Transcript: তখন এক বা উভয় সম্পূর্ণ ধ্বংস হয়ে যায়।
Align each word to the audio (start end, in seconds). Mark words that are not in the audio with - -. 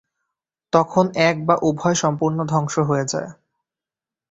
তখন 0.73 1.05
এক 1.21 1.35
বা 1.45 1.55
উভয় 1.61 1.95
সম্পূর্ণ 1.95 2.37
ধ্বংস 2.45 2.75
হয়ে 2.89 3.05
যায়। 3.05 3.29